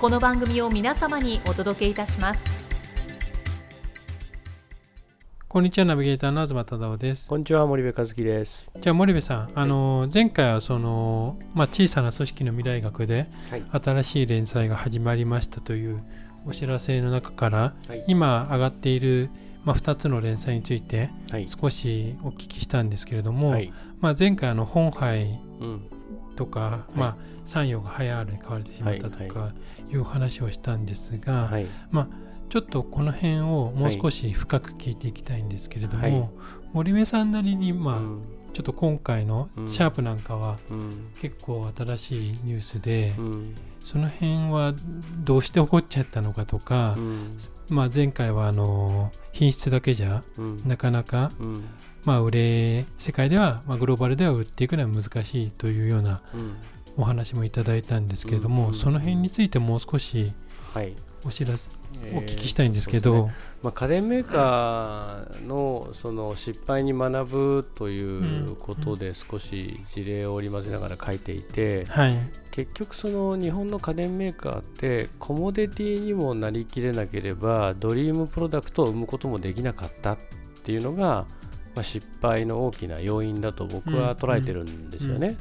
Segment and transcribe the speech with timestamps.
[0.00, 2.40] この番組を皆様にお届けいたします。
[5.48, 7.28] こんにちはナビゲーターの東忠夫です。
[7.28, 8.70] こんにちは森部和樹です。
[8.80, 13.26] じゃあ森部さん、あの前回はその、まあ、小さな組織の未来学で
[13.72, 16.00] 新しい連載が始まりましたという
[16.46, 19.30] お知らせの中から、はい、今上がっている、
[19.64, 21.10] まあ、2つの連載について
[21.60, 25.40] 少しお聞きしたんですけれども、はい、まあ、前回あの本杯
[26.38, 29.52] とか、うん、まあ、山陽が早あるに変われてしまったとか
[29.90, 31.50] いう話をしたんですが、
[31.90, 32.08] まあ、
[32.48, 36.32] ちょっとこの辺をもう少し深く聞いていきたいんですけれども、
[36.72, 38.22] 森部さんなりに、まあ、うん。
[38.54, 40.58] ちょっと今回のシャープなんかは
[41.20, 43.14] 結構新しいニュースで、
[43.84, 44.74] その辺は
[45.22, 46.96] どうして起こっちゃったのかとか、
[47.68, 50.24] まあ、前回はあの品質だけじゃ
[50.66, 51.30] なかなか、
[52.04, 56.22] まあ、売れ世界では、まあ、グローバルでは売っていくのは難しいというような
[56.96, 60.32] お話もいただいたんですけれども、その辺についてもう少し
[61.24, 61.68] お知らせ、
[62.14, 72.16] お聞きしたいんですけど、えーね、まあ、家電メーカーのその失敗に学ぶということで少し事例を織り交ぜながら書いていて、はい、
[72.50, 80.18] 結局その日本の家電メーカーってコモディティにもなりきれなければドリームプロダクトを生むこともできなかったっ
[80.62, 81.26] ていうのが、
[81.78, 85.36] まあ、失敗の大きな要因だと僕は捉えてるんですよね。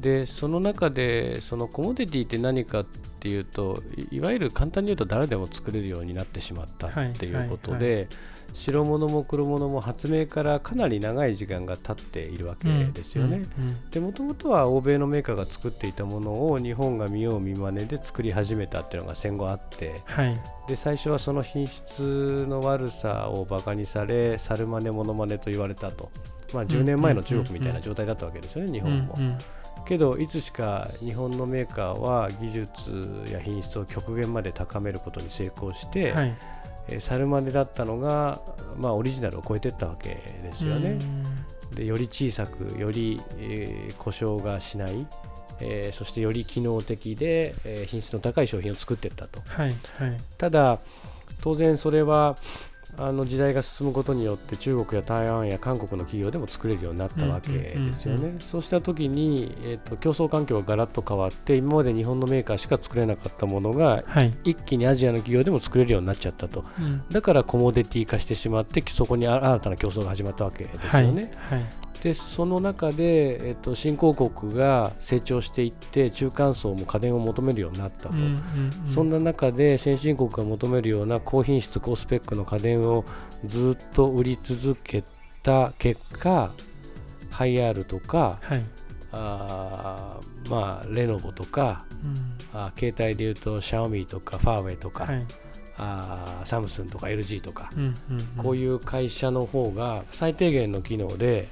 [0.00, 2.86] でその中でそのコモディティって何かっ
[3.26, 3.82] ていうと
[4.12, 8.08] いわゆる簡単に言うと誰でも作れるようになってしまったっていうことで、
[8.52, 13.44] 白物も黒物も発明からかなり長い時間が経っているわけですよね。
[13.90, 26.10] でもともとは欧米のメーカーが作っていたものを日本が見よう見まねで作り始めたっていうのが戦後あって、はい、で最初はその品質の悪さをバカにされ猿真似物真似と言われたと、
[26.54, 29.18] まあ、10年前の中国みたいな状態だったわけですよね、日本も。
[29.86, 36.36] けどいつしか日本のメーカーは技術や品質を極限まで高めることに成功して、はい、
[36.88, 38.40] えー、サルマネだったのが、
[38.76, 40.98] まあ、オリジナルを超えていったわけですよね。
[41.74, 45.06] でより小さくより、えー、故障がしない、
[45.60, 50.78] えー、そしてより機能的で、えー、品質の高い商品を作っていったと、はいはい、ただ
[51.42, 52.36] 当然それは
[52.98, 58.36] あの時代が進むことによって中国や台湾や韓国の企業でも作れるようになったわけですよね。
[58.38, 71.32] そうした時に、えーと、競争環境がガラッと変わって今まで日本のメーカーしか作れなかったものが、はい、一気にアジアの企業でも作れるようになっちゃったと、うん、だからコモディティ化してしまってそこに新たな競争が始まったわけですよね。
[71.36, 83.04] はい、はいでその中で、えっと、新興国が成長していって中間層も家電を求めるようになったと、うんうんうん、そんな中で先進国が求めるような高品質高スペックの家電を
[83.44, 85.04] ずっと売り続け
[85.42, 86.50] た結果
[87.30, 88.64] ハイアールとか、はい、
[89.12, 95.26] あまあ、レノボとか、うん、あ携帯でいうとシャオミとかファーウェイとか、はい、
[95.78, 101.48] あサムスンとか LG とか、うんうんうん、こういう会社の方が最低限の機能で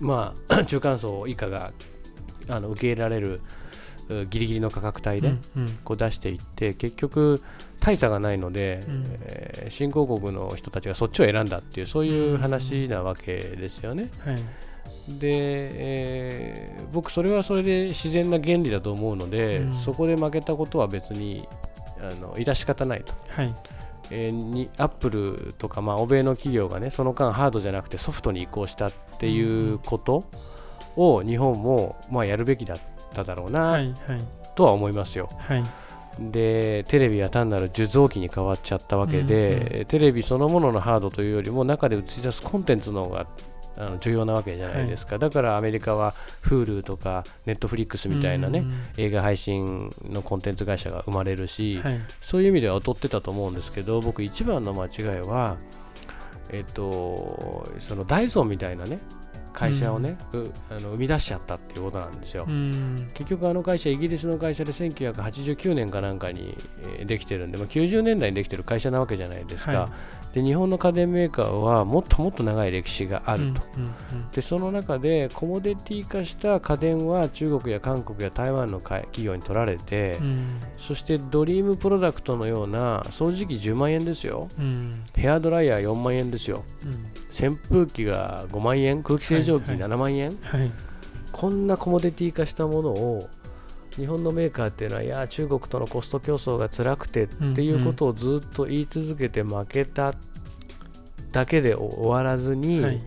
[0.00, 1.72] まあ、中間層以下が
[2.48, 3.40] あの受け入れられる
[4.30, 5.34] ギリギリの価格帯で
[5.84, 7.42] こう出していって、結局
[7.80, 14.10] 大差がないので、うん、えー、新興国の人たちがそっちを選んだっていうそういう話なわけですよね。
[14.24, 14.36] はい、
[15.18, 21.46] で、えー、僕それはそれで自然な原理だと思うので、うん、そこで負けたことは別に
[22.00, 23.12] あの致し方ないと。
[23.28, 23.54] はい
[24.10, 30.24] えー、にアップルとか、まあ、欧米の企業がねその間ハードじゃなくてソフトに移行したっていうこと
[30.96, 32.78] を日本も、まあ、やるべきだっ
[33.14, 33.94] ただろうな、はいはい、
[34.54, 35.30] とは思いますよ。
[35.38, 35.64] はい。
[36.18, 43.26] でテレビは単なる受像機に変わっちゃったわけで、うんうん、テレビそのもののハードというよりも中で映し出すコンテンツの方が
[43.76, 48.64] あの重要なわけじゃないですか、はい、だからアメリカは Hulu とか Netflix みたいなね、
[48.96, 55.56] 映画配信のコンテンツ会社が生まれるし、はい、そういう意味では劣ってたと思うんですけど僕一番の間違いは
[56.50, 58.98] えっとそのダイソンみたいなね
[59.56, 66.54] 会社をね、うん、あの生み出しちゃったっていうことなんですよ、うん、結局あの会社イギリスの会社で1989年かなんかに
[67.06, 69.88] できてるんで、まあ、90年代にできてる会社なわけじゃないですか、は
[70.32, 73.94] い、で日本の家電メーカーはもっともっと長い歴史があると、うん
[74.32, 90.60] でその中でコモディティ化した家電は中国や韓国や台湾の企業に取られて、うん、そしてドリームプロダクトのような掃除機10万円ですよ、うん、ヘアドライヤー4万円ですよ、うん、扇風機が5万円空気清浄機7万円、はい。
[90.60, 90.70] はい、
[91.32, 93.28] こんなコモディティ化したものを
[93.96, 100.12] 日本のメーカーっていうのはいや中国とのコスト競争が辛くてっていうことをずっと言い続けて負けた
[101.32, 103.02] だけで終わらずに、はい、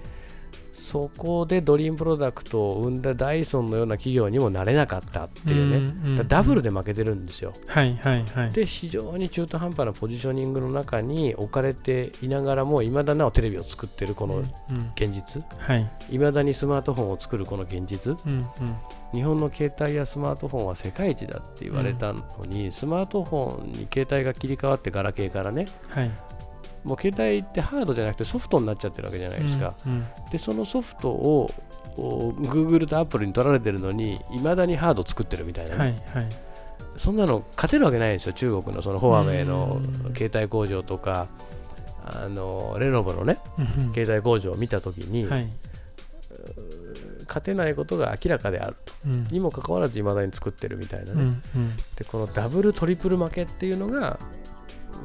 [0.80, 5.80] そこでドリームプロダクトを生んだダイソンのような企業にもなれなかったっていうね、う
[6.14, 7.54] んうん、ダブルで負けてるんですよ。
[7.68, 14.40] はいはいはい、で非常に中途半端なポジショニングの中に置かれていながらもいまだなおテレビを作ってるこの
[14.96, 15.44] 現実、
[15.76, 16.18] い。
[16.18, 18.46] ま、だにスマートフォンを作るこの現実、うんうん、
[19.14, 26.12] 日本の携帯やスマートフォンは世界一だって言われたのに、うん、スマートフォンに携帯が切り替わってガラケーからね、はい、
[26.84, 31.50] もう携帯ってハードじゃなくてソフトになっちゃってるわけじゃないですか、うんうん、でそのソフトを
[31.98, 36.32] Google と Apple に取られてるのにいまだにハード作ってるみたいな、ね、はいはい、
[36.96, 39.82] そんなの勝てるわけないんですよ中国のそのフォアウェイの
[40.16, 41.28] 携帯工場とか
[42.06, 43.38] あのレノボのね、
[43.94, 45.50] 携帯工場を見たときに、はい、
[47.28, 54.20] 勝てないことが明らかであると、うん、にもかかわらずいまだに作ってるみたいなね、うんうん、でこのダブルトリプル負けっていうのが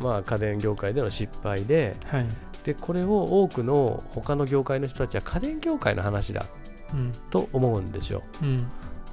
[0.00, 2.26] まあ、家電業界での失敗ではい、
[2.64, 6.46] でこれを多くの他の業界の人たちは家電業界の話だ、
[6.93, 8.23] うん、と思うんですよ。
[8.43, 8.67] うん。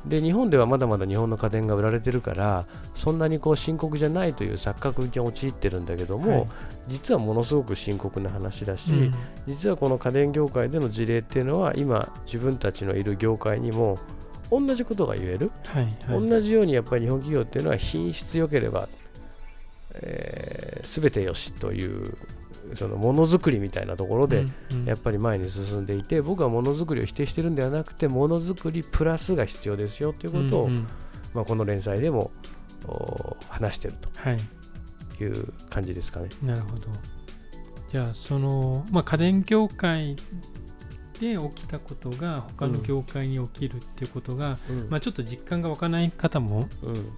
[0.06, 6.48] で日本ではまだまだ日本の家電が売られてるからそんなにこう深刻じゃないという錯覚に陥ってるんだけども、はい、
[6.88, 9.14] 実はものすごく深刻な話だし、うん、
[9.48, 14.00] 実はこの家電業界での事例っていうのは今自分たちのいる業界にも
[14.50, 15.84] 同じことが言える、はい。
[15.84, 18.88] はい、同じようにやっぱり日本企業っていうのは品質良ければ
[20.04, 22.18] えー、全てよしという
[22.76, 24.46] そのものづくりみたいなところで
[24.86, 30.70] やっぱり前に進んでいて、僕はものづくりを否定してるんではなくてものづくりプラスが必要ですよということを、
[31.34, 32.32] まあ、この連載でも
[33.50, 36.30] 話してるという感じですかね。
[36.44, 36.88] なるほど。
[37.90, 40.16] じゃあその、まあ、家電業界
[41.22, 46.68] で起きたことが他の業界に起きるっていうことが、うん、まあ、ちょっと実感が湧かない方も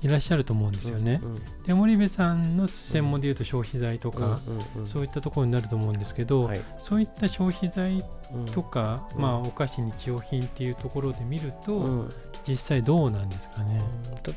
[0.02, 1.22] いらっしゃると思うんですよね。
[1.66, 4.42] で森部さんの専門でいうと消費財とか、
[4.86, 8.04] そういったところになると思うんですけど、はい、そういった消費財
[8.54, 12.10] とか、まあ、お菓子日用品っていうところで見ると、
[12.46, 13.82] 実際どうなんですかね？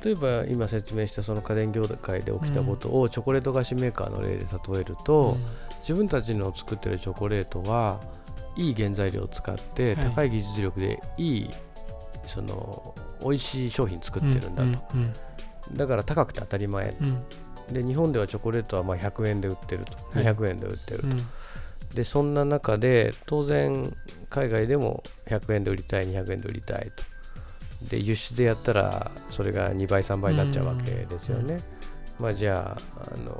[0.05, 5.41] 例えば今説明したその家電業界で起きたことをチョコレート菓子メーカーの例で例えると、うん、
[5.81, 8.01] 自分たちの作ってるチョコレートは
[8.56, 11.50] いい原材料を使って高い技術力でいい
[12.26, 14.94] その美味しい商品作ってるんだと、
[15.75, 16.94] だから高くて当たり前、
[17.70, 21.06] で日本ではチョコレートはまあ100円で売ってると、200円で売ってると、
[21.94, 23.93] でそんな中で当然
[24.29, 27.05] 海外でも100円で売りたい200円で売りたいと。
[27.91, 31.61] で輸出でやったらそれが2倍3倍になっちゃうわけですよね、
[32.19, 33.38] まあじゃああの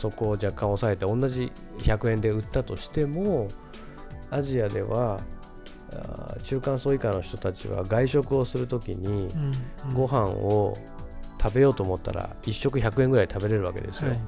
[0.00, 3.48] そこを若干抑えて同じ100円で売ったとしても
[4.30, 5.20] アジアでは
[6.42, 9.28] 中間層以下の人たちは外食をするときに
[9.92, 10.78] ご飯を
[11.42, 14.24] 食べようと思ったら1食100円ぐらい食べれるわけですよ、はいは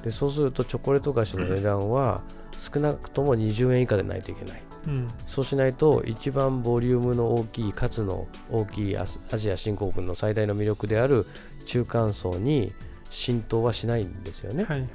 [0.00, 2.22] い、でそうするとチョコレート菓子の値段は
[2.56, 11.26] 少なくとも20円以下でないといけない、うん、そうしないと一番ボリュームの大きいかつの大きいアジア新興国の最大の魅力である
[11.66, 12.72] 中間層に
[13.10, 14.64] 浸透はしないんですよね。
[14.64, 14.90] はいはい。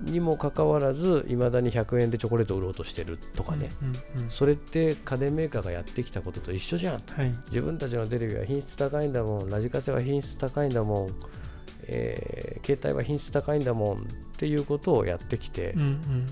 [0.00, 9.50] にもかかわらずいまだに100円でチョコレートを売ろうとしてるとかね、うんうんうん、それって家電メーカーがやってきたことと一緒じゃん、はい、自分たちのテレビは品質高いんだもん。
[9.50, 11.10] ラジカセは品質高いんだもん、
[11.86, 14.00] えー、携帯は品質高いんだもんっ
[14.36, 16.26] ていうことをやってきて、うんうん、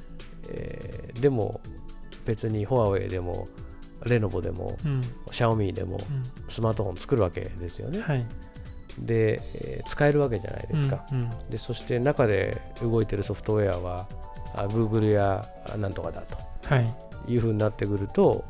[0.50, 1.60] えー、でも
[2.26, 3.48] 別にフォアウェイでも
[4.04, 5.98] レノボでも、うん、シャオミーでも、
[6.48, 8.00] スマートフォン作るわけですよね。
[8.00, 8.26] はい
[8.98, 14.06] で、えー、使えるわけじゃないですか、うんうん、でそして中で動いてるソフトウェアは
[14.54, 15.46] あ Google や
[15.78, 16.94] なんとかだと、はい、
[17.28, 18.44] いうふうになってくると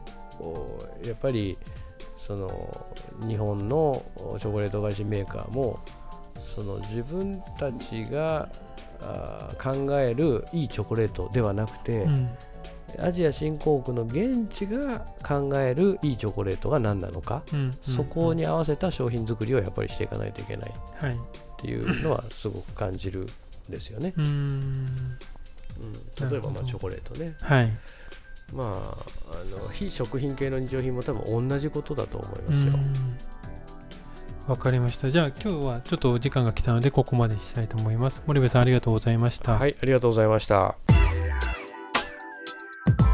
[1.05, 1.57] やっぱり
[2.17, 2.87] その
[3.27, 4.03] 日本の
[4.39, 5.81] チョコレート菓子メーカーも
[6.55, 8.49] その自分たちが
[9.01, 12.29] あ考えるいいチョコレートではなくて、うん、
[13.01, 20.75] アジア新興国の現地が考えるいいチョコレートが何なのか、うんうんうん、そこに合わせた商品作りをやっぱりしていかないといけないっ
[21.61, 24.13] ていうのはすごく感じるんですよね。
[24.17, 25.07] うん、
[26.31, 27.35] 例えばまあチョコレートね。
[27.41, 27.71] はい
[28.53, 32.73] まあ、あの非食品系の日用品も多分同じことだと思いますよ。
[34.47, 35.11] わかりました。
[35.11, 38.23] じゃあ今日はちょっとお時間が来たのでここまでしたいと思います。
[38.27, 39.53] 森部さんありがとうございました。
[39.53, 40.92] はい、ありがとうございました。